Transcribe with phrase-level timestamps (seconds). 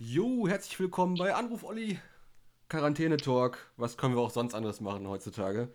[0.00, 1.98] Jo, herzlich willkommen bei Anruf Olli.
[2.68, 3.72] Quarantäne-Talk.
[3.76, 5.74] Was können wir auch sonst anderes machen heutzutage?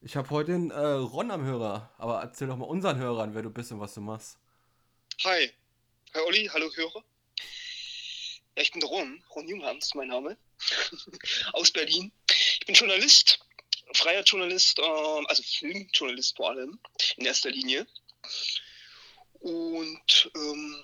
[0.00, 3.42] Ich habe heute den äh, Ron am Hörer, aber erzähl doch mal unseren Hörern, wer
[3.42, 4.38] du bist und was du machst.
[5.24, 5.50] Hi,
[6.12, 7.04] Herr Olli, hallo Hörer.
[8.56, 10.38] Ja, ich bin der Ron, Ron Junghans, mein Name,
[11.52, 12.10] aus Berlin.
[12.60, 13.38] Ich bin Journalist,
[13.92, 16.80] freier Journalist, ähm, also Filmjournalist vor allem,
[17.18, 17.86] in erster Linie.
[19.40, 20.82] Und ähm,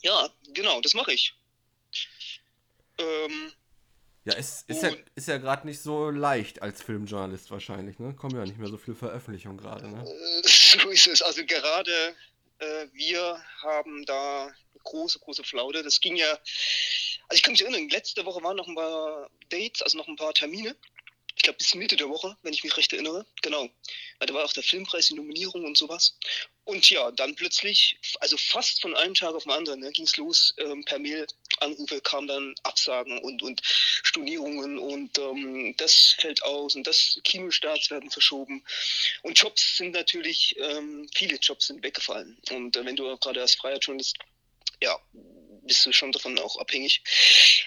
[0.00, 1.34] ja, genau, das mache ich.
[2.98, 3.52] Ähm,
[4.24, 8.14] ja, ist, ist ja, ist ja gerade nicht so leicht als Filmjournalist wahrscheinlich, ne?
[8.14, 10.02] Kommen ja nicht mehr so viel Veröffentlichungen gerade, ne?
[10.02, 10.48] Äh,
[10.82, 11.22] so ist es.
[11.22, 12.14] Also gerade
[12.58, 15.82] äh, wir haben da eine große, große Flaute.
[15.82, 19.82] Das ging ja, also ich kann mich erinnern, letzte Woche waren noch ein paar Dates,
[19.82, 20.74] also noch ein paar Termine
[21.46, 23.24] glaube bis Mitte der Woche, wenn ich mich recht erinnere.
[23.40, 23.68] Genau.
[24.18, 26.18] Da war auch der Filmpreis, die Nominierung und sowas.
[26.64, 30.16] Und ja, dann plötzlich, also fast von einem Tag auf den anderen, ne, ging es
[30.16, 30.54] los.
[30.58, 31.24] Ähm, per Mail,
[31.60, 37.90] Anrufe kamen dann Absagen und, und Stornierungen und ähm, das fällt aus und das Kinostarts
[37.90, 38.64] werden verschoben.
[39.22, 42.36] Und Jobs sind natürlich, ähm, viele Jobs sind weggefallen.
[42.50, 44.18] Und äh, wenn du gerade als freier Journalist
[44.82, 44.98] ja,
[45.62, 47.02] bist du schon davon auch abhängig,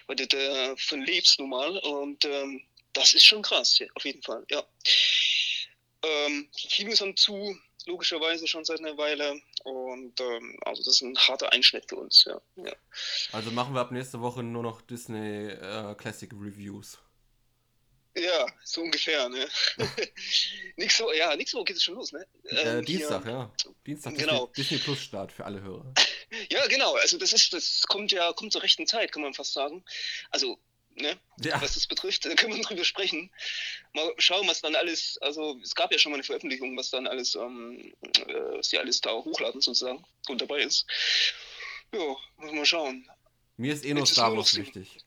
[0.07, 1.77] weil du davon lebst nun mal.
[1.79, 4.63] Und ähm, das ist schon krass, auf jeden Fall, ja.
[6.01, 9.41] Ähm, die Kinos haben zu, logischerweise schon seit einer Weile.
[9.63, 12.39] Und ähm, also das ist ein harter Einschnitt für uns, ja.
[12.55, 12.73] ja.
[13.31, 16.99] Also machen wir ab nächste Woche nur noch Disney äh, Classic Reviews.
[18.15, 19.47] Ja, so ungefähr, ne?
[20.77, 22.25] nächste Woche, ja, nächste Woche geht es schon los, ne?
[22.49, 23.51] Ähm, äh, Dienstag, hier, ja.
[23.85, 24.47] Dienstag genau.
[24.47, 25.93] Disney, Disney Plus Start für alle Hörer.
[26.49, 29.53] ja, genau, also das ist, das kommt ja, kommt zur rechten Zeit, kann man fast
[29.53, 29.85] sagen.
[30.31, 30.59] Also
[30.95, 31.17] ne?
[31.41, 31.61] Ja.
[31.61, 32.25] was das betrifft.
[32.29, 33.31] Da können wir drüber sprechen.
[33.93, 37.07] Mal schauen, was dann alles, also es gab ja schon mal eine Veröffentlichung, was dann
[37.07, 40.85] alles, ähm, äh, was die alles da hochladen sozusagen und dabei ist.
[41.93, 43.09] Ja, muss man mal schauen.
[43.57, 44.97] Mir ist eh nur Star Wars wichtig.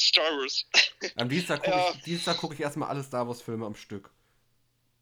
[0.00, 0.64] Star Wars.
[1.16, 2.32] Am Dienstag gucke ja.
[2.32, 4.10] ich, guck ich erstmal alle Star Wars Filme am Stück.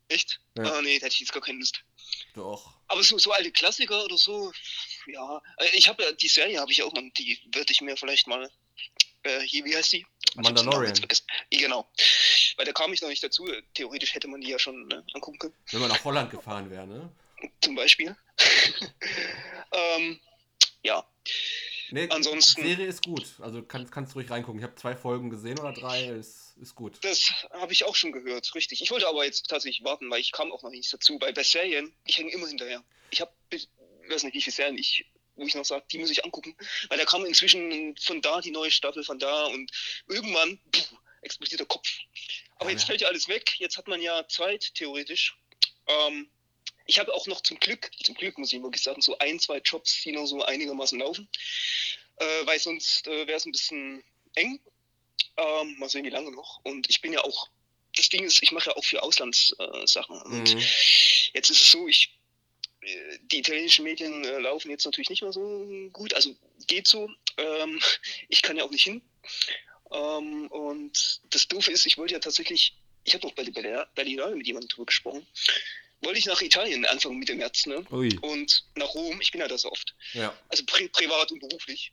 [0.08, 0.40] Echt?
[0.56, 0.64] Ja.
[0.64, 1.84] Ah, nee, da hätte ich jetzt gar keine Lust.
[2.34, 2.78] Doch.
[2.88, 4.52] Aber so, so alte Klassiker oder so,
[5.06, 5.42] ja.
[5.58, 8.26] Äh, ich habe ja, die Serie habe ich auch noch, die würde ich mir vielleicht
[8.26, 8.50] mal,
[9.22, 10.06] äh, hier, wie heißt die?
[10.36, 10.94] Mandalorian.
[11.50, 11.88] Genau.
[12.56, 13.48] Weil da kam ich noch nicht dazu.
[13.74, 15.54] Theoretisch hätte man die ja schon ne, angucken können.
[15.70, 17.10] Wenn man nach Holland gefahren wäre, ne?
[17.60, 18.16] Zum Beispiel.
[19.72, 20.20] ähm,
[20.82, 21.06] ja.
[21.90, 22.62] Nee, Ansonsten.
[22.62, 23.26] Die Serie ist gut.
[23.40, 24.60] Also kann, kannst du ruhig reingucken.
[24.60, 26.04] Ich habe zwei Folgen gesehen oder drei.
[26.06, 26.98] Ist, ist gut.
[27.02, 28.82] Das habe ich auch schon gehört, richtig.
[28.82, 31.18] Ich wollte aber jetzt tatsächlich warten, weil ich kam auch noch nicht dazu.
[31.20, 32.84] Weil bei Serien, ich hänge immer hinterher.
[33.10, 33.68] Ich habe, ich
[34.08, 35.06] weiß nicht, wie viele Serien ich
[35.38, 36.56] wo ich noch sage, die muss ich angucken.
[36.88, 39.70] Weil da kam inzwischen von da die neue Staffel, von da und
[40.08, 41.88] irgendwann puh, explodiert der Kopf.
[42.56, 43.54] Aber ja, jetzt fällt ja alles weg.
[43.58, 45.36] Jetzt hat man ja Zeit, theoretisch.
[45.86, 46.28] Ähm,
[46.86, 49.58] ich habe auch noch zum Glück, zum Glück muss ich wirklich sagen, so ein, zwei
[49.58, 51.28] Jobs, die noch so einigermaßen laufen.
[52.16, 54.02] Äh, weil sonst äh, wäre es ein bisschen
[54.34, 54.60] eng.
[55.36, 56.60] Ähm, mal sehen, wie lange noch.
[56.64, 57.48] Und ich bin ja auch,
[57.94, 60.16] das Ding ist, ich mache ja auch für Auslandssachen.
[60.16, 60.64] Äh, und mhm.
[61.34, 62.17] jetzt ist es so, ich
[62.82, 66.34] die italienischen Medien äh, laufen jetzt natürlich nicht mehr so gut, also
[66.66, 67.10] geht so.
[67.36, 67.80] Ähm,
[68.28, 69.02] ich kann ja auch nicht hin.
[69.92, 74.36] Ähm, und das Doofe ist, ich wollte ja tatsächlich, ich habe noch bei der Berlinale
[74.36, 75.26] mit jemandem drüber gesprochen,
[76.02, 77.84] wollte ich nach Italien Anfang Mitte März, ne?
[77.90, 78.16] Ui.
[78.22, 79.94] Und nach Rom, ich bin ja da so oft.
[80.12, 80.36] Ja.
[80.48, 81.92] Also pri privat und beruflich.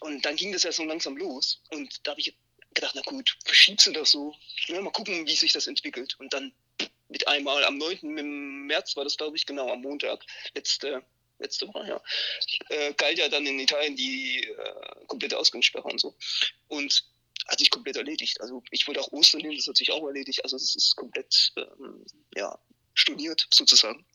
[0.00, 1.62] Und dann ging das ja so langsam los.
[1.70, 2.36] Und da habe ich
[2.74, 4.34] gedacht, na gut, verschiebst du das so.
[4.66, 6.16] Ja, mal gucken, wie sich das entwickelt.
[6.18, 6.52] Und dann
[7.12, 8.66] mit einmal am 9.
[8.66, 10.24] März war das, glaube ich, genau, am Montag,
[10.54, 11.04] letzte,
[11.38, 12.02] letzte Woche, ja,
[12.70, 16.16] äh, galt ja dann in Italien die äh, komplette Ausgangssperre und so.
[16.68, 17.04] Und
[17.48, 18.40] hat sich komplett erledigt.
[18.40, 20.42] Also ich wollte auch Ostern nehmen, das hat sich auch erledigt.
[20.44, 22.58] Also es ist komplett ähm, ja,
[22.94, 24.06] storniert sozusagen.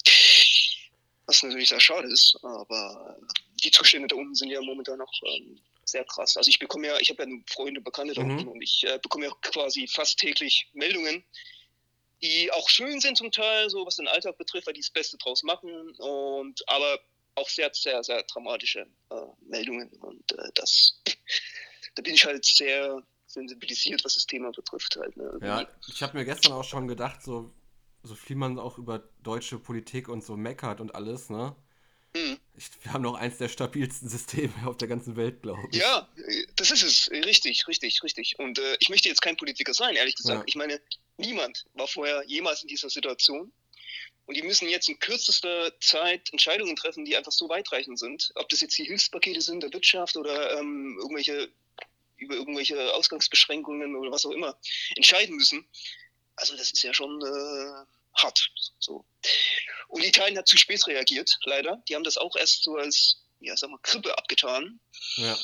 [1.26, 3.18] Was natürlich sehr schade ist, aber
[3.64, 6.38] die Zustände da unten sind ja momentan noch ähm, sehr krass.
[6.38, 8.48] Also ich bekomme ja, ich habe ja Freunde, Bekannte da unten mhm.
[8.48, 11.26] und ich äh, bekomme ja quasi fast täglich Meldungen,
[12.22, 15.18] die auch schön sind zum Teil, so was den Alltag betrifft, weil die das Beste
[15.18, 15.92] draus machen.
[15.98, 17.00] Und aber
[17.36, 19.90] auch sehr, sehr, sehr dramatische äh, Meldungen.
[20.02, 21.02] Und äh, das,
[21.96, 24.98] da bin ich halt sehr sensibilisiert, was das Thema betrifft.
[25.00, 25.38] Halt, ne?
[25.42, 27.54] Ja, ich habe mir gestern auch schon gedacht, so,
[28.04, 31.56] so viel man auch über deutsche Politik und so meckert und alles, ne?
[32.16, 32.40] Mhm.
[32.58, 35.78] Ich, wir haben noch eins der stabilsten Systeme auf der ganzen Welt, glaube ich.
[35.78, 36.10] Ja,
[36.56, 37.12] das ist es.
[37.12, 38.40] Richtig, richtig, richtig.
[38.40, 40.40] Und äh, ich möchte jetzt kein Politiker sein, ehrlich gesagt.
[40.40, 40.44] Ja.
[40.48, 40.82] Ich meine,
[41.18, 43.52] niemand war vorher jemals in dieser Situation.
[44.26, 48.32] Und die müssen jetzt in kürzester Zeit Entscheidungen treffen, die einfach so weitreichend sind.
[48.36, 51.50] Ob das jetzt die Hilfspakete sind der Wirtschaft oder ähm, irgendwelche
[52.18, 54.58] über irgendwelche Ausgangsbeschränkungen oder was auch immer
[54.96, 55.66] entscheiden müssen.
[56.36, 57.86] Also das ist ja schon äh,
[58.18, 58.52] hart.
[58.80, 59.06] So.
[59.88, 61.82] Und Italien hat zu spät reagiert, leider.
[61.88, 64.80] Die haben das auch erst so als, ja, sag mal, Krippe abgetan.
[65.16, 65.38] Ja.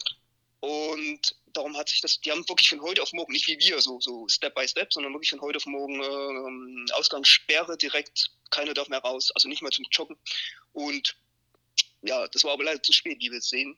[0.60, 3.81] Und darum hat sich das, die haben wirklich von heute auf morgen, nicht wie wir,
[3.81, 8.74] so, so Step by Step, sondern wirklich von heute auf morgen äh, Ausgangssperre direkt, keiner
[8.74, 10.18] darf mehr raus, also nicht mehr zum Joggen.
[10.72, 11.16] Und
[12.02, 13.78] ja, das war aber leider zu spät, wie wir es sehen.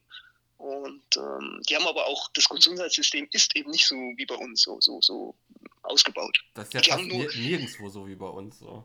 [0.58, 4.62] Und ähm, die haben aber auch, das Gesundheitssystem ist eben nicht so wie bei uns,
[4.62, 5.36] so, so, so
[5.86, 6.38] ausgebaut.
[6.54, 8.60] Das ist ja Die fast nur- nir- nirgendwo so wie bei uns.
[8.60, 8.84] So.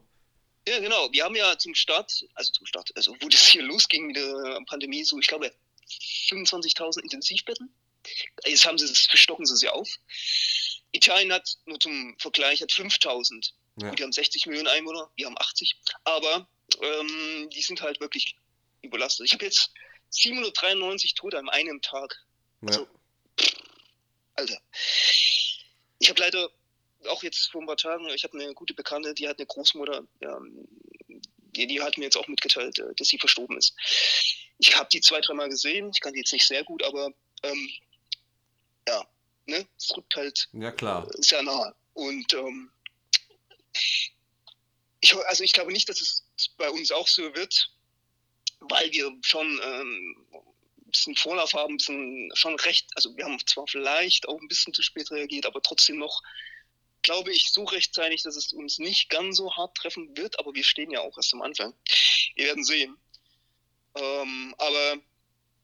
[0.68, 1.10] Ja, genau.
[1.12, 4.60] Wir haben ja zum Start, also zum Start, also wo das hier losging mit der
[4.68, 5.52] Pandemie, so ich glaube
[6.28, 7.74] 25.000 Intensivbetten.
[8.44, 9.88] Jetzt haben sie es, verstocken sie sie auf.
[10.92, 13.52] Italien hat, nur zum Vergleich, hat 5.000.
[13.76, 13.90] Ja.
[13.94, 15.76] Die haben 60 Millionen Einwohner, wir haben 80.
[16.04, 16.48] Aber
[16.82, 18.36] ähm, die sind halt wirklich
[18.82, 19.26] überlastet.
[19.26, 19.70] Ich habe jetzt
[20.10, 22.16] 793 Tote an einem Tag.
[22.62, 22.68] Ja.
[22.68, 22.88] Also-
[24.36, 24.60] Alter.
[25.98, 26.50] Ich habe leider
[27.08, 30.06] auch jetzt vor ein paar Tagen, ich habe eine gute Bekannte, die hat eine Großmutter,
[30.20, 30.68] ähm,
[31.08, 33.74] die, die hat mir jetzt auch mitgeteilt, äh, dass sie verstorben ist.
[34.58, 37.12] Ich habe die zwei, dreimal gesehen, ich kann die jetzt nicht sehr gut, aber
[37.42, 37.70] ähm,
[38.88, 39.04] ja,
[39.46, 41.08] ne, es rückt halt ja, klar.
[41.08, 41.74] äh, sehr nahe.
[41.94, 42.70] Und ähm,
[45.00, 46.24] ich, also ich glaube nicht, dass es
[46.56, 47.70] bei uns auch so wird,
[48.60, 53.38] weil wir schon ähm, ein bisschen Vorlauf haben, ein bisschen schon recht, also wir haben
[53.46, 56.22] zwar vielleicht auch ein bisschen zu spät reagiert, aber trotzdem noch,
[57.02, 60.64] glaube ich, so rechtzeitig, dass es uns nicht ganz so hart treffen wird, aber wir
[60.64, 61.74] stehen ja auch erst am Anfang.
[62.36, 62.96] Wir werden sehen.
[63.96, 64.96] Ähm, aber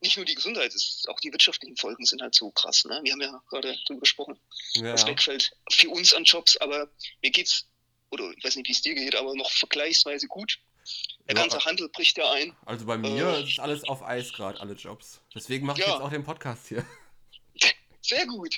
[0.01, 2.85] nicht nur die Gesundheit, es ist auch die wirtschaftlichen Folgen sind halt so krass.
[2.85, 3.01] Ne?
[3.03, 4.39] Wir haben ja gerade drüber gesprochen
[4.75, 4.93] Ja.
[4.93, 6.91] was wegfällt für uns an Jobs, aber
[7.23, 7.67] mir geht's,
[8.11, 10.59] oder ich weiß nicht, wie es dir geht, aber noch vergleichsweise gut.
[11.29, 11.43] Der Ja.
[11.43, 12.57] ganze Handel bricht ja ein.
[12.65, 15.21] Also bei mir Äh, ist alles auf Eis gerade, alle Jobs.
[15.35, 15.93] Deswegen mache ich Ja.
[15.95, 16.85] jetzt auch den Podcast hier.
[18.09, 18.57] Sehr gut.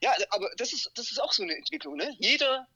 [0.00, 2.14] Ja, aber das ist, das ist auch so eine Entwicklung, ne?
[2.18, 2.66] Jeder,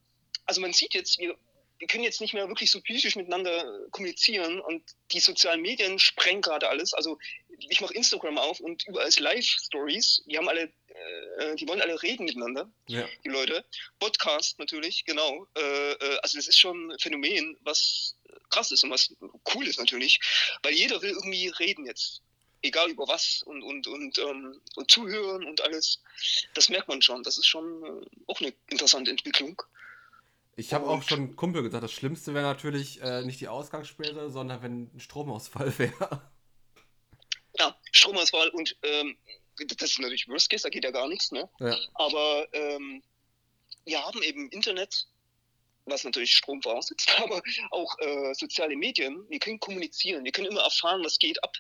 [0.47, 1.37] also man sieht jetzt, wir,
[1.79, 4.82] wir können jetzt nicht mehr wirklich so physisch miteinander kommunizieren und
[5.12, 6.93] die sozialen Medien sprengen gerade alles.
[6.93, 7.19] Also
[7.69, 10.25] ich mache Instagram auf und überall ist Live-Stories.
[10.26, 10.73] Die haben alle,
[11.38, 12.70] äh, die wollen alle reden miteinander.
[12.88, 13.06] Ja.
[13.25, 13.65] die Leute.
[14.00, 15.47] Podcast natürlich, genau.
[15.56, 18.17] Äh, äh, also das ist schon ein Phänomen, was
[18.50, 19.15] krass ist und was
[19.55, 20.20] cool ist natürlich,
[20.62, 22.23] weil jeder will irgendwie reden jetzt.
[22.62, 26.02] Egal über was und, und, und, ähm, und zuhören und alles.
[26.55, 27.22] Das merkt man schon.
[27.22, 29.62] Das ist schon äh, auch eine interessante Entwicklung.
[30.56, 34.60] Ich habe auch schon Kumpel gesagt, das Schlimmste wäre natürlich äh, nicht die Ausgangssperre, sondern
[34.60, 36.31] wenn ein Stromausfall wäre.
[37.56, 39.16] Ja, Stromausfall und ähm,
[39.56, 41.49] das ist natürlich Worst Case, da geht ja gar nichts, ne?
[41.60, 41.76] Ja.
[41.94, 43.02] Aber ähm,
[43.84, 45.06] wir haben eben Internet,
[45.90, 49.25] was natürlich Strom voraussetzt, aber auch äh, soziale Medien.
[49.29, 51.56] Wir können kommunizieren, wir können immer erfahren, was geht ab.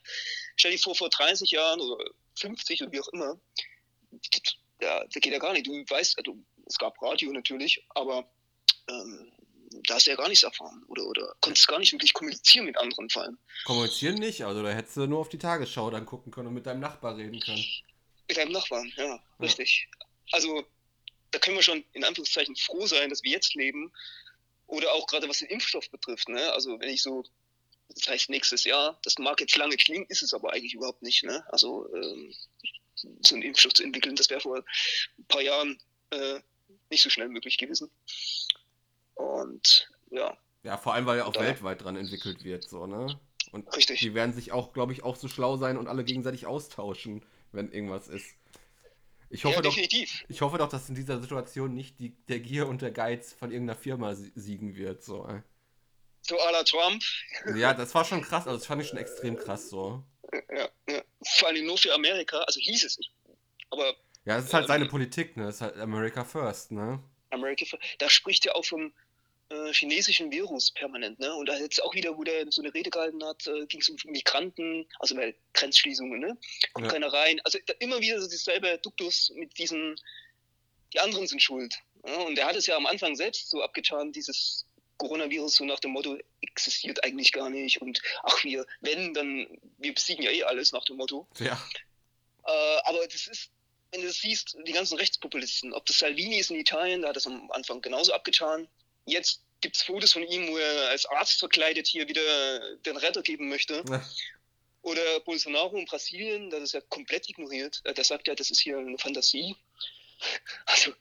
[0.56, 2.04] Stell dir vor, vor 30 Jahren oder
[2.36, 3.40] 50 oder wie auch immer,
[4.80, 5.66] ja, da geht ja gar nicht.
[5.66, 6.36] Du weißt, also,
[6.66, 8.30] es gab Radio natürlich, aber
[8.88, 9.32] ähm,
[9.86, 12.76] da hast du ja gar nichts erfahren oder, oder konntest gar nicht wirklich kommunizieren mit
[12.78, 13.38] anderen vor allem.
[13.64, 16.66] Kommunizieren nicht, also da hättest du nur auf die Tagesschau dann gucken können und mit
[16.66, 17.64] deinem Nachbar reden können.
[18.28, 19.88] Mit deinem Nachbarn, ja, richtig.
[20.32, 20.64] Also
[21.30, 23.92] da können wir schon in Anführungszeichen froh sein, dass wir jetzt leben.
[24.66, 26.28] Oder auch gerade was den Impfstoff betrifft.
[26.28, 26.52] Ne?
[26.52, 27.24] Also wenn ich so,
[27.88, 31.22] das heißt nächstes Jahr, das mag jetzt lange klingen, ist es aber eigentlich überhaupt nicht.
[31.24, 31.42] Ne?
[31.50, 32.34] Also ähm,
[32.94, 35.78] so einen Impfstoff zu entwickeln, das wäre vor ein paar Jahren
[36.10, 36.40] äh,
[36.90, 37.90] nicht so schnell möglich gewesen.
[39.14, 43.18] Und ja, Ja, vor allem, weil ja auch Da- weltweit dran entwickelt wird, so, ne?
[43.52, 44.00] Und richtig.
[44.00, 47.72] die werden sich auch, glaube ich, auch so schlau sein und alle gegenseitig austauschen, wenn
[47.72, 48.34] irgendwas ist.
[49.30, 52.66] Ich hoffe ja, doch, ich hoffe doch, dass in dieser Situation nicht die, der Gier
[52.66, 55.26] und der Geiz von irgendeiner Firma sie- siegen wird, so.
[55.26, 55.42] ey.
[56.22, 57.02] So à la Trump.
[57.56, 60.02] Ja, das war schon krass, also das fand ich schon extrem krass, so.
[60.54, 61.02] Ja, ja.
[61.36, 63.12] Vor allem nur für Amerika, also hieß es nicht.
[63.70, 65.48] Aber Ja, es ist halt Ähm, seine Politik, ne?
[65.48, 67.02] Es ist halt America First, ne?
[67.30, 67.64] America,
[67.98, 68.92] da spricht er auch vom
[69.50, 71.34] äh, chinesischen Virus permanent, ne?
[71.34, 73.88] Und da jetzt auch wieder, wo der so eine Rede gehalten hat, äh, ging es
[73.88, 76.36] um Migranten, also weil Grenzschließungen, ne?
[76.72, 76.92] Kommt Ja.
[76.92, 77.40] keiner rein.
[77.44, 79.96] Also immer wieder so dasselbe Duktus mit diesen,
[80.92, 81.74] die anderen sind schuld.
[82.06, 82.16] Ja?
[82.18, 84.66] Und er hat es ja am Anfang selbst so abgetan, dieses
[84.98, 89.46] Coronavirus so nach dem Motto, existiert eigentlich gar nicht und ach wir, wenn, dann,
[89.78, 91.26] wir besiegen ja eh alles nach dem Motto.
[91.38, 91.58] Ja.
[92.44, 93.50] Äh, aber das ist,
[93.92, 97.16] wenn du das siehst, die ganzen Rechtspopulisten, ob das Salvini ist in Italien, da hat
[97.16, 98.68] es am Anfang genauso abgetan.
[99.08, 103.22] Jetzt gibt es Fotos von ihm, wo er als Arzt verkleidet hier wieder den Retter
[103.22, 103.82] geben möchte.
[103.88, 104.02] Ja.
[104.82, 107.80] Oder Bolsonaro in Brasilien, das ist ja komplett ignoriert.
[107.84, 109.56] Äh, Der sagt ja, das ist hier eine Fantasie.
[110.66, 110.92] Also,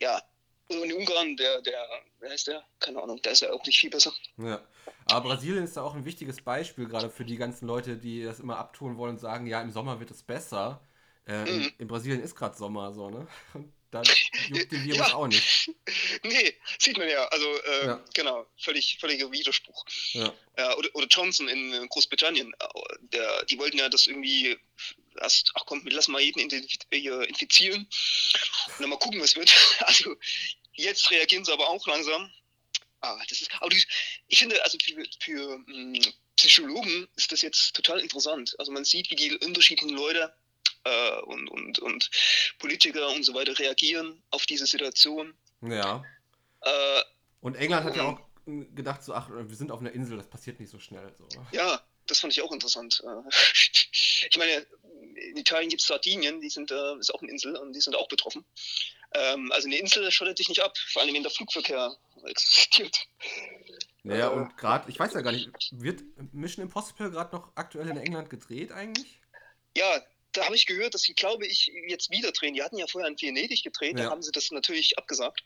[0.00, 0.22] ja.
[0.68, 1.86] Und in Ungarn, der, der,
[2.20, 2.64] wer heißt der?
[2.80, 4.12] Keine Ahnung, der ist ja auch nicht viel besser.
[4.38, 4.66] Ja.
[5.04, 8.40] Aber Brasilien ist da auch ein wichtiges Beispiel, gerade für die ganzen Leute, die das
[8.40, 10.80] immer abtun wollen und sagen, ja, im Sommer wird es besser.
[11.26, 11.72] Äh, in, Mhm.
[11.78, 13.26] in Brasilien ist gerade Sommer, so, ne?
[13.54, 14.04] Und dann
[14.48, 15.14] juckt den Virus Ja.
[15.14, 15.70] auch nicht.
[16.24, 17.24] Nee, sieht man ja.
[17.26, 18.04] Also, äh, Ja.
[18.14, 19.84] genau, völlig, völliger Widerspruch.
[20.12, 20.34] Ja.
[20.58, 22.66] Ja, oder, oder Johnson in Großbritannien, äh,
[23.00, 24.58] der, die wollten ja das irgendwie
[25.20, 29.54] erst, ach komm, lass mal jeden infizieren und dann mal gucken, was wird.
[29.80, 30.16] Also
[30.72, 32.32] jetzt reagieren sie aber auch langsam.
[33.00, 33.74] Ah, das ist, aber
[34.28, 36.00] ich finde, also für, für hm,
[36.36, 38.54] Psychologen ist das jetzt total interessant.
[38.58, 40.32] Also man sieht, wie die unterschiedlichen Leute
[40.84, 42.10] äh, und, und, und
[42.58, 45.34] Politiker und so weiter reagieren auf diese Situation.
[45.60, 46.04] Ja.
[46.62, 47.02] Äh,
[47.40, 50.60] und England hat ja auch gedacht, so, ach, wir sind auf einer Insel, das passiert
[50.60, 51.12] nicht so schnell.
[51.16, 51.26] So.
[51.52, 53.02] Ja, das fand ich auch interessant.
[53.04, 53.28] Äh,
[54.30, 54.66] ich meine,
[55.14, 57.94] in Italien gibt es Sardinien, die sind, äh, ist auch eine Insel und die sind
[57.96, 58.44] auch betroffen.
[59.14, 61.96] Ähm, also eine Insel schottet sich nicht ab, vor allem wenn der Flugverkehr
[62.26, 63.06] existiert.
[64.02, 67.88] Naja, äh, und gerade, ich weiß ja gar nicht, wird Mission Impossible gerade noch aktuell
[67.88, 69.20] in England gedreht eigentlich?
[69.76, 72.54] Ja, da habe ich gehört, dass sie, glaube ich, jetzt wieder drehen.
[72.54, 74.04] Die hatten ja vorher in Venedig gedreht, ja.
[74.04, 75.44] da haben sie das natürlich abgesagt.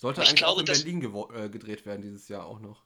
[0.00, 2.82] Sollte eigentlich glaube, auch in Berlin äh, gedreht werden dieses Jahr auch noch.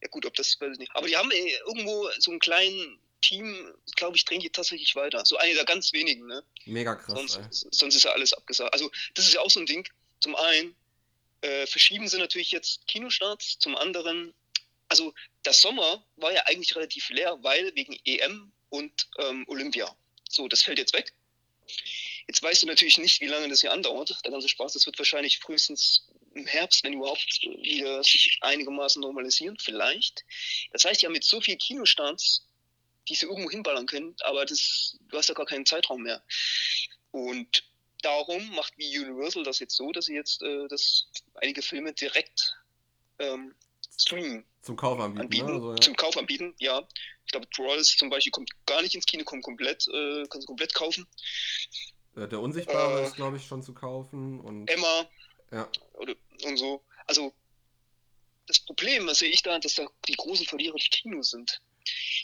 [0.00, 0.96] Ja gut, ob das weiß ich nicht.
[0.96, 5.24] Aber die haben äh, irgendwo so einen kleinen Team, glaube ich, drehen die tatsächlich weiter.
[5.24, 6.42] So eine der ganz wenigen, ne?
[6.64, 7.14] Mega krass.
[7.14, 8.72] Sonst, sonst ist ja alles abgesagt.
[8.72, 9.86] Also das ist ja auch so ein Ding.
[10.20, 10.74] Zum einen
[11.42, 14.34] äh, verschieben sie natürlich jetzt Kinostarts, zum anderen,
[14.88, 19.94] also der Sommer war ja eigentlich relativ leer, weil wegen EM und ähm, Olympia.
[20.32, 21.12] So, das fällt jetzt weg.
[22.26, 24.16] Jetzt weißt du natürlich nicht, wie lange das hier andauert.
[24.24, 29.58] Der ganze Spaß, das wird wahrscheinlich frühestens im Herbst, wenn überhaupt, wieder sich einigermaßen normalisieren,
[29.58, 30.24] vielleicht.
[30.72, 32.46] Das heißt, ja mit so vielen Kinostarts,
[33.08, 36.22] die sie irgendwo hinballern können, aber das, du hast ja gar keinen Zeitraum mehr.
[37.10, 37.64] Und
[38.00, 42.54] darum macht wie Universal das jetzt so, dass sie jetzt äh, das, einige Filme direkt
[43.18, 43.54] ähm,
[43.98, 44.46] streamen.
[44.62, 45.22] Zum Kauf anbieten.
[45.22, 45.52] anbieten ne?
[45.52, 45.80] also, ja.
[45.80, 46.86] Zum Kauf anbieten, ja.
[47.26, 50.46] Ich glaube, Trolls zum Beispiel kommt gar nicht ins Kino, kommt komplett, äh, kannst du
[50.46, 51.06] komplett kaufen.
[52.16, 54.40] Äh, der Unsichtbare äh, ist, glaube ich, schon zu kaufen.
[54.40, 55.06] Und Emma.
[55.50, 55.68] Ja.
[55.94, 56.14] Oder,
[56.44, 56.82] und so.
[57.06, 57.34] Also,
[58.46, 61.60] das Problem, was sehe ich da, dass da die großen Verlierer die Kinos sind.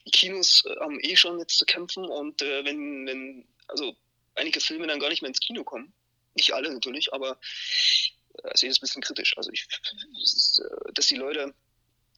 [0.07, 3.97] Die Kinos äh, haben eh schon jetzt zu kämpfen und äh, wenn, wenn, also
[4.37, 5.93] einige Filme dann gar nicht mehr ins Kino kommen,
[6.35, 7.39] nicht alle natürlich, aber
[8.45, 9.37] äh, sehe das ein bisschen kritisch.
[9.37, 9.67] Also ich,
[10.95, 11.53] dass die Leute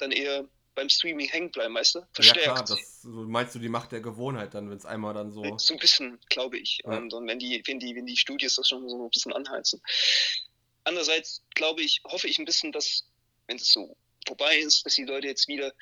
[0.00, 2.00] dann eher beim Streaming hängen bleiben, weißt du?
[2.12, 2.47] Verstärkt.
[2.47, 5.59] Ja klar, das, meinst du die Macht der Gewohnheit dann, wenn es einmal dann so...
[5.59, 6.80] So ein bisschen, glaube ich.
[6.85, 6.97] Ja.
[6.97, 9.80] Und, und, wenn, die, wenn, die, wenn die Studios das schon so ein bisschen anheizen.
[10.85, 13.07] Andererseits glaube ich, hoffe ich ein bisschen, dass,
[13.47, 15.73] wenn es so vorbei ist, dass die Leute jetzt wieder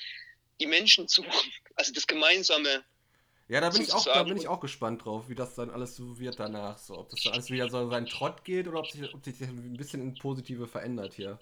[0.61, 1.31] die Menschen suchen,
[1.77, 2.85] also das gemeinsame
[3.51, 5.97] ja, da bin, ich auch, da bin ich auch gespannt drauf, wie das dann alles
[5.97, 6.77] so wird danach.
[6.77, 9.39] So, ob das dann alles wieder so seinen Trott geht oder ob sich, ob sich
[9.39, 11.39] das ein bisschen in Positive verändert hier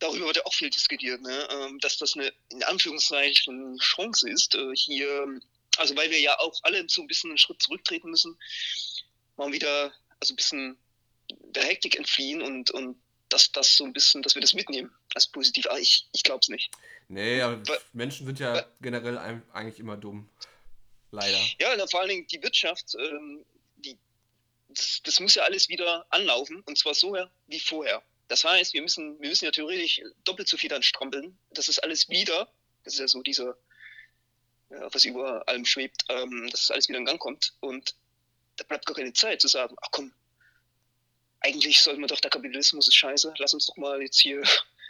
[0.00, 1.48] darüber wird ja auch viel diskutiert, ne?
[1.50, 5.40] Ähm, dass das eine in Anführungszeichen Chance ist, äh, hier,
[5.76, 8.36] also weil wir ja auch alle so ein bisschen einen Schritt zurücktreten müssen,
[9.36, 10.78] mal wieder also ein bisschen
[11.28, 15.28] der Hektik entfliehen und, und dass das so ein bisschen, dass wir das mitnehmen als
[15.28, 15.66] positiv.
[15.66, 16.70] Aber ich, ich glaube es nicht.
[17.08, 19.18] Nee, aber weil, Menschen sind ja weil, generell
[19.52, 20.28] eigentlich immer dumm.
[21.12, 21.38] Leider.
[21.58, 23.44] Ja, und vor allen Dingen die Wirtschaft, ähm,
[23.76, 23.98] die,
[24.68, 27.16] das, das muss ja alles wieder anlaufen und zwar so
[27.46, 28.02] wie vorher.
[28.30, 31.36] Das heißt, wir müssen, wir müssen ja theoretisch doppelt so viel dann strampeln.
[31.50, 32.48] Das ist alles wieder,
[32.84, 33.56] das ist ja so dieser,
[34.70, 37.54] ja, was über allem schwebt, ähm, dass es alles wieder in Gang kommt.
[37.58, 37.96] Und
[38.54, 40.12] da bleibt gar keine Zeit zu sagen, ach komm,
[41.40, 44.40] eigentlich sollten wir doch, der Kapitalismus ist scheiße, lass uns doch mal jetzt hier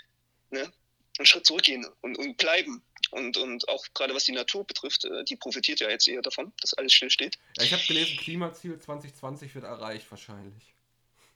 [0.50, 0.70] ne,
[1.16, 2.82] einen Schritt zurückgehen und, und bleiben.
[3.10, 6.52] Und, und auch gerade was die Natur betrifft, äh, die profitiert ja jetzt eher davon,
[6.60, 7.38] dass alles stillsteht.
[7.56, 10.74] Ja, ich habe gelesen, Klimaziel 2020 wird erreicht wahrscheinlich.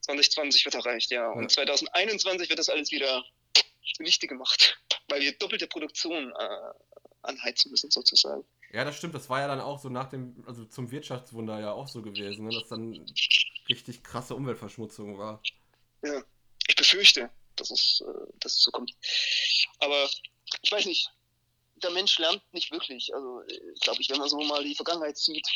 [0.05, 1.31] 2020 wird erreicht, ja.
[1.31, 3.25] Und 2021 wird das alles wieder
[3.95, 6.73] zunichte gemacht, weil wir doppelte Produktion äh,
[7.23, 8.45] anheizen müssen, sozusagen.
[8.73, 9.15] Ja, das stimmt.
[9.15, 12.47] Das war ja dann auch so nach dem, also zum Wirtschaftswunder ja auch so gewesen,
[12.47, 12.55] ne?
[12.55, 13.07] dass dann
[13.69, 15.41] richtig krasse Umweltverschmutzung war.
[16.03, 16.23] Ja,
[16.67, 18.93] ich befürchte, dass es, äh, dass es so kommt.
[19.79, 20.09] Aber
[20.63, 21.11] ich weiß nicht,
[21.83, 23.15] der Mensch lernt nicht wirklich.
[23.15, 25.47] Also, ich glaube, ich, wenn man so mal die Vergangenheit sieht.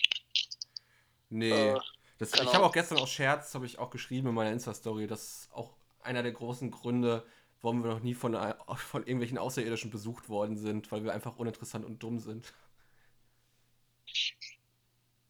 [1.28, 1.50] Nee.
[1.50, 1.80] Äh,
[2.18, 2.44] das, genau.
[2.44, 5.70] Ich habe auch gestern aus Scherz, habe ich auch geschrieben in meiner Insta-Story, dass auch
[6.02, 7.24] einer der großen Gründe,
[7.62, 8.32] warum wir noch nie von,
[8.76, 12.52] von irgendwelchen Außerirdischen besucht worden sind, weil wir einfach uninteressant und dumm sind.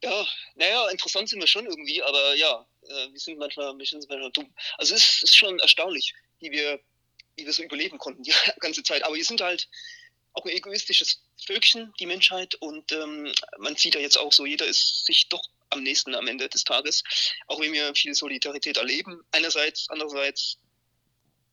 [0.03, 4.09] Ja, naja, interessant sind wir schon irgendwie, aber ja, äh, wir sind manchmal, wir sind
[4.09, 4.53] manchmal dumm.
[4.79, 6.81] Also es ist, es ist schon erstaunlich, wie wir,
[7.37, 9.03] wie wir so überleben konnten die ganze Zeit.
[9.03, 9.69] Aber wir sind halt
[10.35, 14.67] auch ein egoistisches Völkchen, die Menschheit, und ähm, man sieht ja jetzt auch so, jeder
[14.67, 17.03] ist sich doch am nächsten am Ende des Tages.
[17.47, 20.59] Auch wenn wir viel Solidarität erleben, einerseits, andererseits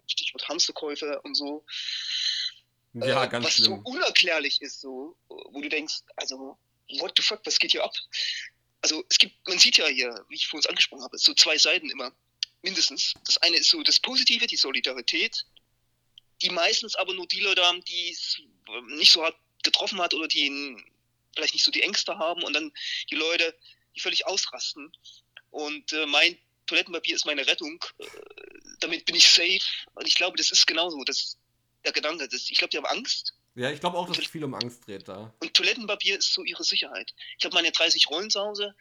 [0.07, 1.65] Stichwort Hamsterkäufe und so.
[2.93, 3.81] Ja, äh, ganz was schlimm.
[3.83, 6.57] so unerklärlich ist, so, wo du denkst, also,
[6.99, 7.93] what the fuck, was geht hier ab?
[8.81, 11.89] Also es gibt, man sieht ja hier, wie ich vorhin angesprochen habe, so zwei Seiten
[11.89, 12.15] immer,
[12.61, 13.15] mindestens.
[13.25, 15.45] Das eine ist so das Positive, die Solidarität,
[16.41, 18.39] die meistens aber nur die Leute haben, die es
[18.89, 20.77] nicht so hart getroffen hat oder die
[21.35, 22.71] vielleicht nicht so die Ängste haben und dann
[23.09, 23.57] die Leute,
[23.95, 24.91] die völlig ausrasten.
[25.51, 26.37] Und äh, mein
[26.67, 27.83] Toilettenpapier ist meine Rettung.
[27.97, 28.05] Äh,
[28.79, 29.61] damit bin ich safe.
[29.93, 31.03] Und ich glaube, das ist genauso.
[31.03, 31.37] Das,
[31.83, 33.33] der Gedanke, das, ich glaube, die haben Angst.
[33.55, 35.33] Ja, ich glaube auch, dass es viel um Angst dreht da.
[35.39, 37.13] Und Toilettenpapier ist so ihre Sicherheit.
[37.37, 38.75] Ich habe meine 30 Rollen zu Hause,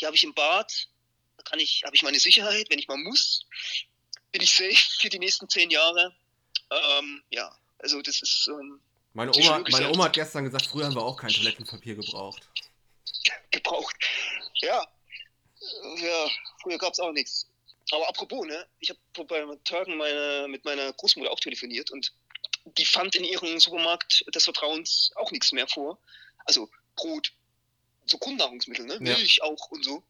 [0.00, 0.88] die habe ich im Bad,
[1.38, 3.46] da kann ich, habe ich meine Sicherheit, wenn ich mal muss,
[4.30, 6.14] bin ich safe für die nächsten zehn Jahre.
[6.70, 8.48] Ähm, ja, also das ist.
[8.48, 8.80] Ähm,
[9.14, 12.48] meine Oma, meine Oma hat gestern gesagt, früher haben wir auch kein Toilettenpapier gebraucht.
[13.50, 13.96] Gebraucht.
[14.56, 14.86] Ja.
[15.96, 16.30] Ja,
[16.62, 17.48] früher gab es auch nichts.
[17.90, 22.12] Aber apropos, ne, ich habe ein Tagen meine, mit meiner Großmutter auch telefoniert und
[22.64, 25.98] die fand in ihrem Supermarkt des Vertrauens auch nichts mehr vor.
[26.46, 27.32] Also Brot,
[28.06, 28.98] so Grundnahrungsmittel, ne?
[29.00, 29.44] Milch ja.
[29.44, 30.02] auch und so.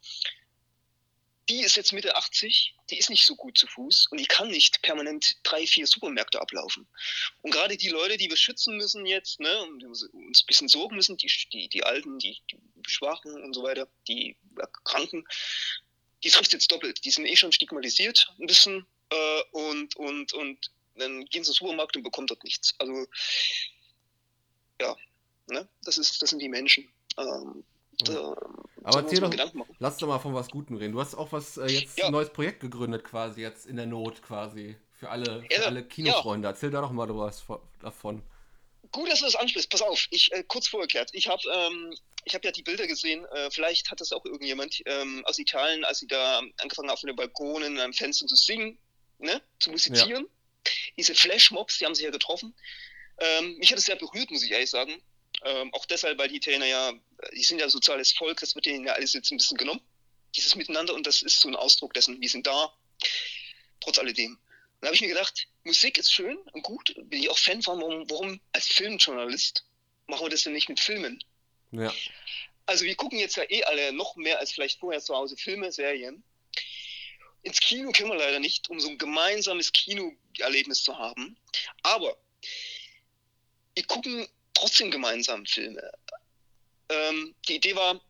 [1.65, 4.83] Ist jetzt Mitte 80, die ist nicht so gut zu Fuß und die kann nicht
[4.83, 6.87] permanent drei, vier Supermärkte ablaufen.
[7.41, 10.97] Und gerade die Leute, die wir schützen müssen jetzt, ne, und uns ein bisschen sorgen
[10.97, 14.37] müssen, die, die, die Alten, die, die Schwachen und so weiter, die
[14.85, 15.25] Kranken,
[16.23, 17.05] die trifft jetzt doppelt.
[17.05, 21.67] Die sind eh schon stigmatisiert ein bisschen äh, und, und, und dann gehen sie zum
[21.67, 22.75] Supermarkt und bekommen dort nichts.
[22.79, 23.07] Also
[24.81, 24.97] ja,
[25.47, 25.69] ne?
[25.83, 26.89] das, ist, das sind die Menschen.
[27.17, 27.65] Ähm,
[28.01, 28.37] da,
[28.85, 29.35] Aber erzähl doch,
[29.79, 30.93] lass doch mal von was Gutem reden.
[30.93, 32.07] Du hast auch was äh, jetzt ja.
[32.07, 35.85] ein neues Projekt gegründet quasi, jetzt in der Not quasi, für alle, für ja, alle
[35.85, 36.47] Kinofreunde.
[36.47, 36.53] Ja.
[36.53, 37.45] Erzähl da doch mal was
[37.81, 38.23] davon.
[38.93, 39.71] Gut, dass du das ansprichst.
[39.71, 41.11] Pass auf, ich äh, kurz vorgekehrt.
[41.13, 44.83] Ich habe ähm, ich habe ja die Bilder gesehen, äh, vielleicht hat das auch irgendjemand
[44.87, 48.79] ähm, aus Italien, als sie da angefangen haben, auf den Balkonen, am Fenster zu singen,
[49.19, 50.27] ne, zu musizieren.
[50.97, 52.55] Diese Flashmobs, die haben sich ja getroffen.
[53.19, 55.03] Ähm, mich hat es sehr berührt, muss ich ehrlich sagen.
[55.45, 56.93] Ähm, auch deshalb, weil die Italiener ja,
[57.35, 59.81] die sind ja soziales Volk, das wird denen ja alles jetzt ein bisschen genommen,
[60.35, 62.73] dieses Miteinander, und das ist so ein Ausdruck dessen, wir sind da,
[63.81, 64.39] trotz alledem.
[64.81, 67.81] Dann habe ich mir gedacht, Musik ist schön und gut, bin ich auch Fan von,
[67.81, 69.65] warum, warum als Filmjournalist
[70.07, 71.23] machen wir das denn nicht mit Filmen?
[71.73, 71.93] Ja.
[72.67, 75.71] Also wir gucken jetzt ja eh alle noch mehr als vielleicht vorher zu Hause Filme,
[75.73, 76.23] Serien.
[77.43, 81.37] Ins Kino können wir leider nicht, um so ein gemeinsames Kinoerlebnis zu haben.
[81.83, 82.17] Aber
[83.75, 85.91] wir gucken trotzdem gemeinsam Filme.
[86.89, 88.01] Ähm, die Idee war,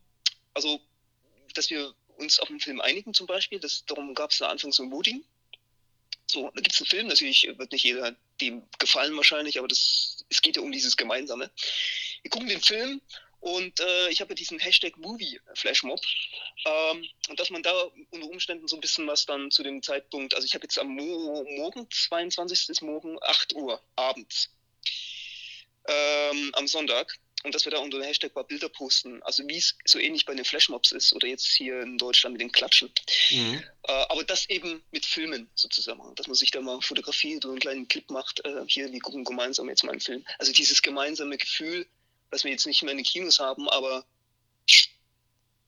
[0.53, 0.81] also,
[1.53, 3.59] dass wir uns auf einen Film einigen zum Beispiel.
[3.59, 5.23] Das, darum gab es am Anfang so ein Voting.
[6.27, 10.25] So, da gibt es einen Film, natürlich wird nicht jeder dem gefallen wahrscheinlich, aber das,
[10.29, 11.51] es geht ja um dieses Gemeinsame.
[12.23, 12.99] Wir gucken den Film
[13.39, 16.01] und äh, ich habe ja diesen Hashtag Movie Flashmob.
[16.65, 17.73] Ähm, und dass man da
[18.09, 20.87] unter Umständen so ein bisschen was dann zu dem Zeitpunkt, also ich habe jetzt am
[20.87, 22.69] Mo Morgen, 22.
[22.69, 24.49] ist morgen, 8 Uhr abends,
[25.87, 27.17] ähm, am Sonntag.
[27.43, 29.21] Und dass wir da unter dem Hashtag ein paar Bilder posten.
[29.21, 32.41] Also wie es so ähnlich bei den Flashmobs ist oder jetzt hier in Deutschland mit
[32.41, 32.91] den Klatschen.
[33.29, 33.63] Mhm.
[33.83, 36.15] Äh, aber das eben mit Filmen sozusagen.
[36.15, 38.43] Dass man sich da mal fotografiert oder einen kleinen Clip macht.
[38.45, 40.25] Äh, hier, wir gucken gemeinsam jetzt mal einen Film.
[40.39, 41.85] Also dieses gemeinsame Gefühl,
[42.31, 44.05] was wir jetzt nicht mehr in den Kinos haben, aber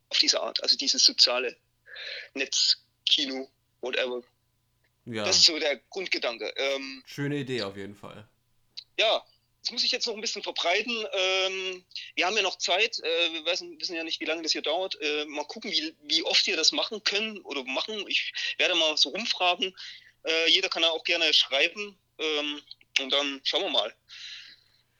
[0.09, 1.55] auf diese Art, also dieses soziale
[2.33, 3.49] Netz, Kino,
[3.81, 4.23] whatever.
[5.05, 5.25] Ja.
[5.25, 6.53] Das ist so der Grundgedanke.
[6.57, 8.27] Ähm, Schöne Idee auf jeden Fall.
[8.99, 9.23] Ja,
[9.67, 10.95] das muss ich jetzt noch ein bisschen verbreiten.
[11.11, 11.83] Ähm,
[12.15, 12.99] wir haben ja noch Zeit.
[12.99, 14.97] Äh, wir wissen, wissen, ja nicht, wie lange das hier dauert.
[15.01, 18.05] Äh, mal gucken, wie, wie, oft wir das machen können oder machen.
[18.07, 19.75] Ich werde mal so rumfragen.
[20.23, 21.99] Äh, jeder kann da auch gerne schreiben.
[22.17, 22.61] Ähm,
[23.01, 23.93] und dann schauen wir mal.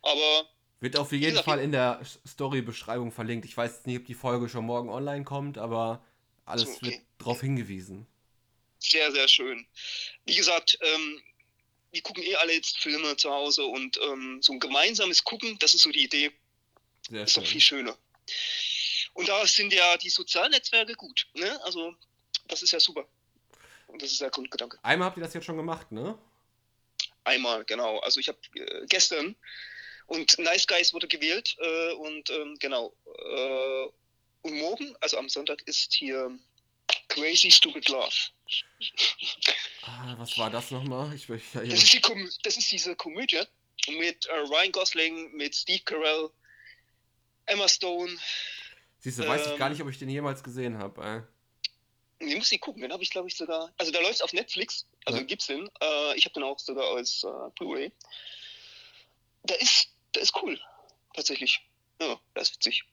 [0.02, 0.50] Aber
[0.82, 3.46] wird auf jeden gesagt, Fall in der Story-Beschreibung verlinkt.
[3.46, 6.06] Ich weiß nicht, ob die Folge schon morgen online kommt, aber
[6.44, 6.78] alles okay.
[6.82, 8.06] wird darauf hingewiesen.
[8.80, 9.66] Sehr, sehr schön.
[10.26, 11.22] Wie gesagt, ähm,
[11.92, 15.74] wir gucken eh alle jetzt Filme zu Hause und ähm, so ein gemeinsames Gucken, das
[15.74, 16.32] ist so die Idee.
[17.10, 17.44] Sehr ist schön.
[17.44, 17.98] doch viel schöner.
[19.14, 21.28] Und da sind ja die sozialen Netzwerke gut.
[21.34, 21.60] Ne?
[21.64, 21.96] Also,
[22.48, 23.08] das ist ja super.
[23.88, 24.78] Und das ist der Grundgedanke.
[24.84, 26.18] Einmal habt ihr das jetzt schon gemacht, ne?
[27.24, 28.00] Einmal, genau.
[28.00, 29.36] Also, ich habe äh, gestern
[30.08, 32.94] und Nice Guys wurde gewählt äh, und ähm, genau.
[33.06, 33.88] Äh,
[34.42, 36.38] und morgen, also am Sonntag, ist hier
[37.10, 38.14] Crazy Stupid Love.
[39.84, 41.14] Ah, was war das nochmal?
[41.14, 43.42] Ich, ich, ja, das, ist das, ist diese Komödie
[43.88, 46.30] mit äh, Ryan Gosling, mit Steve Carell,
[47.46, 48.16] Emma Stone.
[49.00, 51.28] Siehst du, ähm, weiß ich gar nicht, ob ich den jemals gesehen habe.
[52.20, 53.72] Den muss ich gucken, den habe ich glaube ich sogar.
[53.78, 55.26] Also der läuft auf Netflix, also ja.
[55.26, 55.70] gibt's den.
[55.82, 57.92] Äh, ich habe den auch sogar als äh, Blu-ray.
[59.44, 60.60] Der ist der ist cool.
[61.14, 61.62] Tatsächlich.
[62.02, 62.84] Ja, der ist witzig.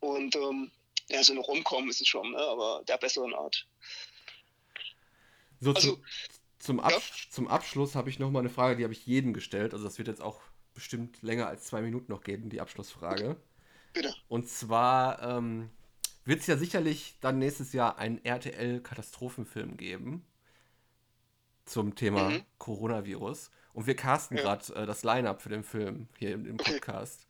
[0.00, 0.70] Und ähm,
[1.08, 2.38] ja, so eine Rumkommen ist es schon, ne?
[2.38, 3.66] aber der besseren Art.
[5.60, 6.04] So, also, zum,
[6.58, 7.30] zum, Abs ja?
[7.30, 9.72] zum Abschluss habe ich noch mal eine Frage, die habe ich jedem gestellt.
[9.72, 10.40] Also das wird jetzt auch
[10.74, 13.36] bestimmt länger als zwei Minuten noch geben, die Abschlussfrage.
[13.92, 14.14] Bitte.
[14.28, 15.70] Und zwar ähm,
[16.24, 20.24] wird es ja sicherlich dann nächstes Jahr einen RTL-Katastrophenfilm geben
[21.64, 22.42] zum Thema mhm.
[22.58, 23.50] Coronavirus.
[23.72, 24.42] Und wir casten ja.
[24.42, 27.27] gerade äh, das Line-Up für den Film hier im, im Podcast.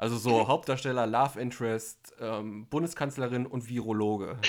[0.00, 0.48] Also so mhm.
[0.48, 4.40] Hauptdarsteller, Love Interest, ähm, Bundeskanzlerin und Virologe.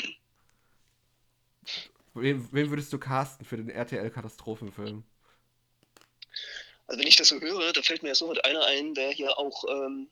[2.13, 5.03] Wen, wen, würdest du casten für den RTL-Katastrophenfilm?
[6.87, 9.37] Also wenn ich das so höre, da fällt mir ja sofort einer ein, der hier
[9.37, 10.07] auch, ähm,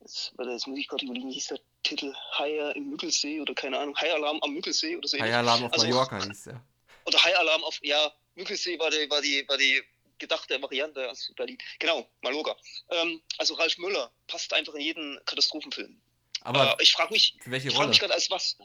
[0.00, 2.12] jetzt, warte, jetzt muss ich gerade überlegen, hieß der Titel?
[2.36, 5.20] Haier im Müggelsee oder keine Ahnung, Haialarm am Müggelsee oder so.
[5.20, 6.60] Haialarm auf also, Mallorca hieß der.
[7.04, 9.84] Oder Haialarm auf, ja, Müggelsee war die, war die, war die
[10.18, 11.58] gedachte Variante aus Berlin.
[11.78, 12.56] Genau, Maloga.
[12.90, 16.00] Ähm, also Ralf Müller passt einfach in jeden Katastrophenfilm.
[16.42, 17.88] Aber äh, ich frage mich, für welche Rolle?
[17.88, 18.56] mich gerade als was.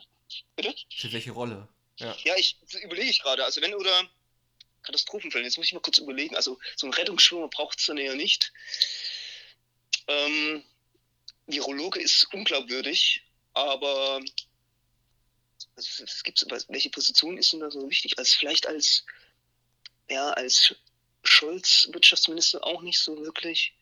[0.56, 0.74] Bitte?
[0.96, 1.68] Für welche Rolle?
[1.98, 3.44] Ja, ja ich überlege ich gerade.
[3.44, 4.10] Also wenn oder
[4.84, 6.36] Katastrophenfilm, jetzt muss ich mal kurz überlegen.
[6.36, 8.52] Also so ein Rettungsschwimmer braucht es dann eher nicht.
[10.08, 10.64] Ähm,
[11.48, 14.22] Virologe ist unglaubwürdig, aber
[15.76, 18.18] es, gibt welche Position ist denn da so wichtig?
[18.18, 19.06] Als vielleicht als
[20.10, 20.76] ja als
[21.32, 23.74] Scholz Wirtschaftsminister auch nicht so wirklich?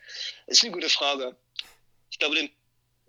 [0.48, 1.36] Das ist eine gute Frage.
[2.12, 2.50] Ich glaube, den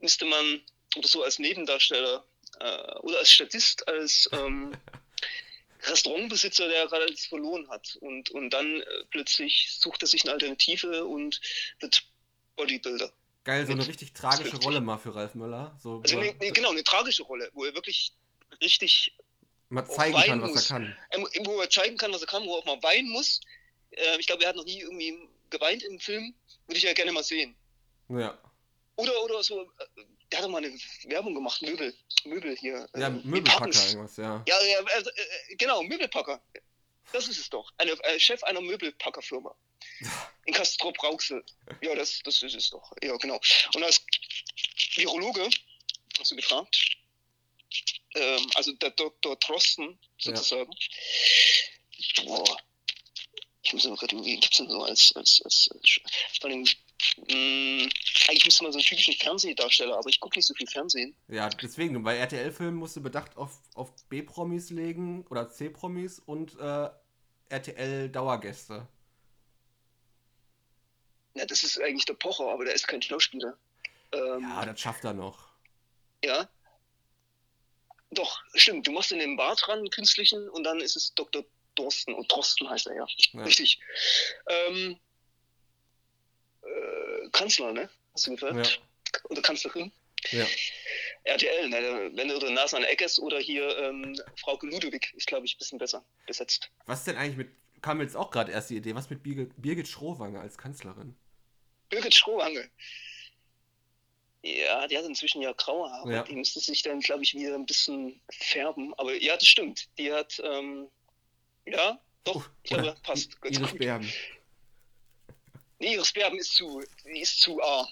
[0.00, 0.61] müsste man
[1.03, 2.24] so als Nebendarsteller
[2.59, 4.72] äh, oder als Statist, als ähm,
[5.83, 7.96] Restaurantbesitzer, der gerade alles verloren hat.
[8.00, 11.40] Und, und dann äh, plötzlich sucht er sich eine Alternative und
[11.81, 12.03] wird
[12.57, 13.12] Bodybuilder.
[13.44, 15.79] Geil, so eine richtig tragische Rolle mal für Ralf Müller.
[15.83, 18.12] So, also eine, eine, genau, eine tragische Rolle, wo er wirklich
[18.61, 19.16] richtig
[19.70, 20.96] mal zeigen kann, was er kann.
[21.12, 23.40] Ähm, wo er zeigen kann, was er kann, wo er auch mal weinen muss,
[23.90, 26.35] äh, ich glaube, er hat noch nie irgendwie geweint im Film.
[26.66, 27.57] Würde ich ja gerne mal sehen.
[28.09, 28.38] Ja.
[28.96, 30.72] Oder, oder so, äh, der hat doch mal eine
[31.05, 32.88] Werbung gemacht, Möbel, Möbel hier.
[32.96, 34.42] Ja, äh, Möbelpacker irgendwas, ja.
[34.46, 36.40] Ja, ja äh, genau, Möbelpacker.
[37.12, 37.72] Das ist es doch.
[37.79, 39.55] Eine, Chef einer Möbelpackerfirma.
[40.44, 41.44] In Castrop Rauxel.
[41.81, 42.92] Ja, das, das ist es doch.
[43.03, 43.40] Ja, genau.
[43.74, 44.05] Und als
[44.94, 45.48] Virologe
[46.18, 46.96] hast du gefragt,
[48.14, 49.38] ähm, also der Dr.
[49.40, 50.72] Trosten sozusagen.
[52.16, 52.24] Ja.
[52.24, 52.57] Boah,
[53.62, 56.01] ich muss noch gerade überlegen, gibt es denn so als, als, als, als
[56.40, 57.90] vor allem, mh, mm,
[58.29, 61.14] eigentlich müsste man so einen typischen Fernsehdarsteller, aber ich gucke nicht so viel Fernsehen.
[61.29, 66.88] Ja, deswegen, bei RTL-Filmen musst du Bedacht auf, auf B-Promis legen oder C-Promis und äh,
[67.51, 68.87] RTL-Dauergäste.
[71.35, 73.57] Ja, das ist eigentlich der Pocher, aber der ist kein Schauspieler.
[74.12, 75.51] Ähm, ja, das schafft er noch.
[76.25, 76.49] Ja.
[78.11, 78.87] Doch, stimmt.
[78.87, 81.44] Du machst in den Bart ran, einen künstlichen, und dann ist es Dr.
[81.81, 83.07] Dorsten und Drosten heißt er ja.
[83.33, 83.43] ja.
[83.43, 83.81] Richtig.
[84.49, 84.99] Ähm,
[86.62, 87.88] äh, Kanzler, ne?
[88.12, 88.81] Hast du gefragt?
[89.14, 89.21] Ja.
[89.31, 89.93] Oder Kanzlerin?
[90.31, 90.47] Ja.
[91.25, 92.11] RTL, ne?
[92.14, 95.59] wenn du der Nase an Eckes oder hier ähm, Frau Ludewig ist, glaube ich, ein
[95.59, 96.71] bisschen besser besetzt.
[96.87, 97.49] Was denn eigentlich mit,
[97.81, 101.16] kam jetzt auch gerade erst die Idee, was mit Birgit, Birgit Schrowange als Kanzlerin?
[101.88, 102.71] Birgit Schrowange.
[104.43, 106.12] Ja, die hat inzwischen ja graue Haare.
[106.12, 106.23] Ja.
[106.23, 108.95] Die müsste sich dann, glaube ich, wieder ein bisschen färben.
[108.95, 109.88] Aber ja, das stimmt.
[109.99, 110.88] Die hat, ähm,
[111.70, 113.37] ja, doch, oh, ich glaube, passt.
[113.44, 114.12] Iris Berben.
[115.78, 117.88] Nee, Iris Berben ist zu, die ist zu A.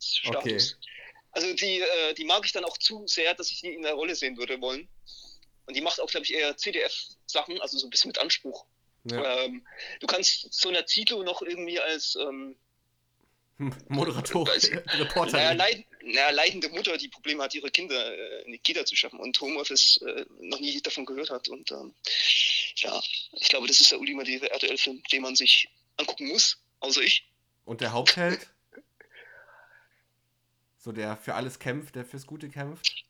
[0.00, 0.76] Status.
[0.78, 0.90] Okay.
[1.32, 3.94] Also die, äh, die mag ich dann auch zu sehr, dass ich die in der
[3.94, 4.86] Rolle sehen würde wollen.
[5.66, 8.66] Und die macht auch, glaube ich, eher CDF-Sachen, also so ein bisschen mit Anspruch.
[9.04, 9.44] Ja.
[9.44, 9.66] Ähm,
[10.00, 12.56] du kannst so einer Zito noch irgendwie als ähm,
[13.88, 14.46] Moderator,
[14.98, 15.32] Reporter.
[15.32, 18.94] Naja, leid, naja, leidende Mutter, die Probleme hat, ihre Kinder äh, in die Kita zu
[18.94, 21.48] schaffen und Homeoffice äh, noch nie davon gehört hat.
[21.48, 21.94] Und ähm,
[22.76, 27.26] ja, ich glaube, das ist der ultimative RTL-Film, den man sich angucken muss, außer ich.
[27.64, 28.46] Und der Hauptheld?
[30.84, 33.04] so der für alles kämpft, der fürs Gute kämpft?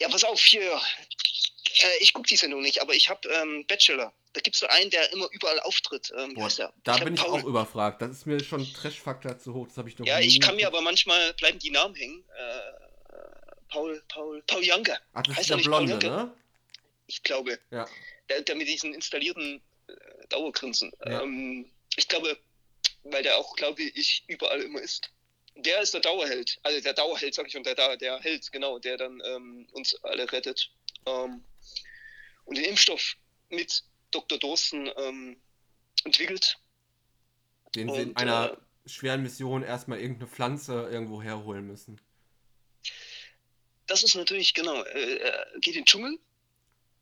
[0.00, 0.62] Ja, pass auf, hier.
[0.62, 4.12] Äh, ich gucke die Sendung nicht, aber ich habe ähm, Bachelor.
[4.32, 6.12] Da gibt es so einen, der immer überall auftritt.
[6.16, 6.48] Ähm, Boah,
[6.84, 7.40] da ich bin ich Paul.
[7.40, 8.00] auch überfragt.
[8.00, 9.68] Das ist mir schon Trash-Faktor zu hoch.
[9.68, 12.24] Das habe ich noch Ja, ich kann mir aber manchmal bleiben die Namen hängen.
[12.38, 13.22] Äh, äh
[13.68, 14.98] Paul, Paul, Paul Janke.
[15.12, 16.34] Ach, das heißt ist der Blonde, ne?
[17.06, 17.58] Ich glaube.
[17.70, 17.86] Ja.
[18.28, 19.92] Der, der mit diesen installierten äh,
[20.28, 20.92] Dauergrinsen.
[21.04, 21.22] Ja.
[21.22, 22.38] Ähm, ich glaube,
[23.04, 25.10] weil der auch, glaube ich, überall immer ist.
[25.56, 26.58] Der ist der Dauerheld.
[26.62, 30.30] Also der Dauerheld, sag ich, und der, der Held, genau, der dann ähm, uns alle
[30.30, 30.70] rettet.
[31.04, 31.44] Ähm,
[32.44, 33.16] und den Impfstoff
[33.50, 34.38] mit Dr.
[34.38, 35.36] Dorsten ähm,
[36.04, 36.58] entwickelt.
[37.74, 42.00] Den sie in einer äh, schweren Mission erstmal irgendeine Pflanze irgendwo herholen müssen.
[43.86, 46.18] Das ist natürlich, genau, äh, er geht in den Dschungel,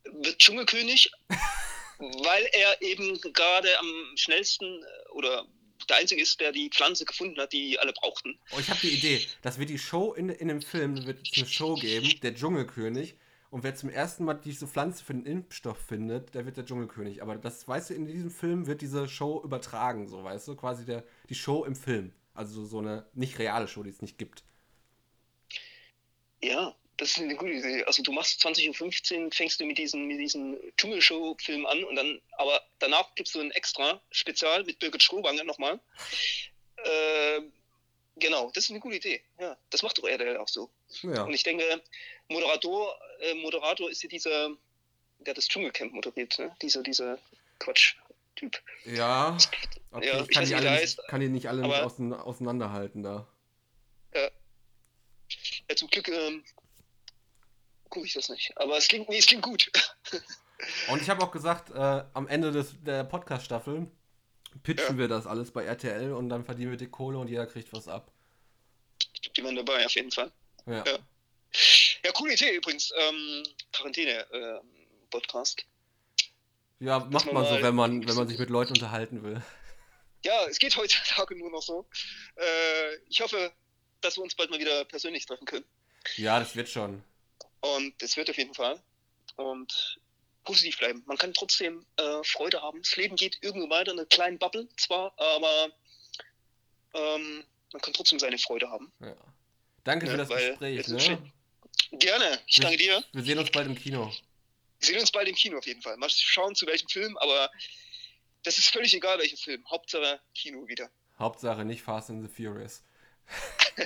[0.04, 1.10] wird Dschungelkönig,
[1.98, 5.46] weil er eben gerade am schnellsten äh, oder
[5.88, 8.38] der Einzige ist, der die Pflanze gefunden hat, die alle brauchten.
[8.52, 11.46] Oh, ich habe die Idee, dass wir die Show in, in dem Film, wird eine
[11.46, 13.14] Show geben, der Dschungelkönig,
[13.50, 17.22] und wer zum ersten Mal diese Pflanze für den Impfstoff findet, der wird der Dschungelkönig.
[17.22, 20.56] Aber das, weißt du, in diesem Film wird diese Show übertragen, so, weißt du?
[20.56, 22.12] Quasi der, die Show im Film.
[22.32, 24.44] Also so eine nicht reale Show, die es nicht gibt.
[26.42, 27.82] Ja, das ist eine gute Idee.
[27.84, 32.20] Also du machst 20.15 Uhr, fängst du mit diesem mit diesen Dschungelshow-Film an und dann,
[32.32, 35.80] aber danach gibst du ein extra Spezial mit Birgit Schrobange nochmal.
[38.20, 39.22] Genau, das ist eine gute Idee.
[39.38, 40.70] Ja, das macht doch RTL auch so.
[41.02, 41.22] Ja.
[41.24, 41.64] Und ich denke,
[42.28, 44.50] Moderator, äh, Moderator ist ja dieser,
[45.20, 46.54] der das Dschungelcamp moderiert, ne?
[46.62, 47.18] Dieser, dieser
[47.58, 48.60] Quatsch-Typ.
[48.84, 49.36] Ja,
[49.90, 50.06] okay.
[50.06, 53.26] ja, ich kann, die alle nicht, kann die nicht alle nicht auseinanderhalten da.
[54.14, 54.30] Ja.
[55.68, 56.44] ja zum Glück ähm,
[57.88, 58.52] gucke ich das nicht.
[58.56, 59.70] Aber es klingt, nee, es klingt gut.
[60.88, 63.90] Und ich habe auch gesagt, äh, am Ende des, der Podcast-Staffel
[64.62, 64.98] pitchen ja.
[64.98, 67.88] wir das alles bei RTL und dann verdienen wir die Kohle und jeder kriegt was
[67.88, 68.10] ab.
[69.36, 70.30] Die waren dabei, auf jeden Fall.
[70.66, 70.84] Ja.
[70.86, 70.98] Ja,
[72.04, 72.92] ja coole Idee übrigens.
[72.96, 75.60] Ähm, Quarantäne-Podcast.
[75.60, 79.42] Äh, ja, macht man so, wenn man, wenn man sich mit Leuten unterhalten will.
[80.22, 81.88] Ja, es geht heutzutage nur noch so.
[82.36, 83.54] Äh, ich hoffe,
[84.02, 85.64] dass wir uns bald mal wieder persönlich treffen können.
[86.16, 87.02] Ja, das wird schon.
[87.60, 88.78] Und es wird auf jeden Fall.
[89.36, 89.98] Und
[90.50, 91.04] positiv bleiben.
[91.06, 92.82] Man kann trotzdem äh, Freude haben.
[92.82, 95.70] Das Leben geht irgendwo weiter, in einer kleinen Bubble zwar, aber
[96.92, 98.90] ähm, man kann trotzdem seine Freude haben.
[99.00, 99.14] Ja.
[99.84, 100.88] Danke ja, für das Gespräch.
[100.88, 101.32] Ne?
[101.92, 103.04] Gerne, ich danke dir.
[103.12, 104.12] Wir sehen uns bald im Kino.
[104.80, 105.96] Wir sehen uns bald im Kino auf jeden Fall.
[105.98, 107.48] Mal schauen, zu welchem Film, aber
[108.42, 109.64] das ist völlig egal, welcher Film.
[109.70, 110.90] Hauptsache Kino wieder.
[111.16, 112.82] Hauptsache nicht Fast and the Furious.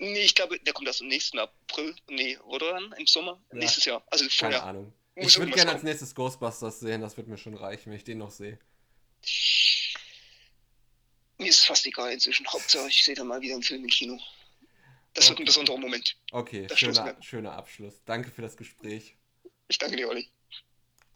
[0.00, 1.94] nee, ich glaube, der kommt erst im nächsten April.
[2.08, 2.92] Nee, oder dann?
[2.98, 3.40] Im Sommer?
[3.52, 3.58] Ja.
[3.58, 4.02] Nächstes Jahr.
[4.08, 4.58] Also vorher.
[4.58, 4.92] Keine Ahnung.
[5.16, 8.18] Ich würde gerne als nächstes Ghostbusters sehen, das wird mir schon reichen, wenn ich den
[8.18, 8.58] noch sehe.
[11.38, 12.46] Mir ist fast egal inzwischen.
[12.46, 14.20] Hauptsache, ich sehe dann mal wieder einen Film im Kino.
[15.14, 15.30] Das okay.
[15.30, 16.16] wird ein besonderer Moment.
[16.32, 18.02] Okay, schöner, schöner Abschluss.
[18.04, 19.16] Danke für das Gespräch.
[19.68, 20.28] Ich danke dir, Olli.